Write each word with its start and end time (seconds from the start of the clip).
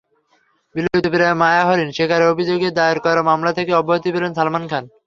বিলুপ্তপ্রায় 0.75 1.35
মায়াহরিণ 1.35 1.89
শিকারের 1.97 2.31
অভিযোগে 2.33 2.69
দায়ের 2.71 2.99
করা 3.05 3.21
মামলা 3.29 3.51
থেকে 3.57 3.71
অব্যাহতি 3.73 4.09
পেলেন 4.11 4.31
সালমান 4.35 4.63
খান। 4.71 4.83